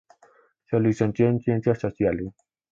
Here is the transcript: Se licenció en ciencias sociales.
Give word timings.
Se 0.67 0.79
licenció 0.79 1.27
en 1.27 1.39
ciencias 1.39 1.77
sociales. 1.77 2.33